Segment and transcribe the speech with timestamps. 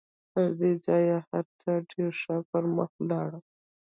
[0.33, 3.43] تر دې ځایه هر څه ډېر ښه پر مخ ولاړل